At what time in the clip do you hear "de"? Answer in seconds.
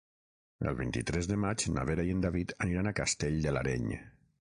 1.31-1.37, 3.45-3.55